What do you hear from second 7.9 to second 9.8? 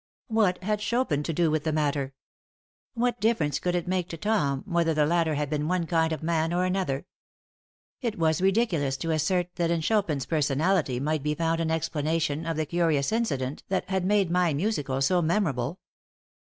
It was ridiculous to assert that